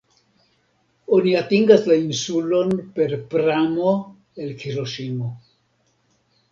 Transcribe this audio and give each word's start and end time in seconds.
Oni 1.17 1.33
atingas 1.41 1.85
la 1.91 1.97
insulon 2.05 2.73
per 2.97 3.09
pramo 3.35 3.95
el 4.47 4.59
Hiroŝimo. 4.65 5.33